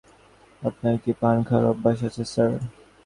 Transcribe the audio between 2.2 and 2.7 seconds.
Sir?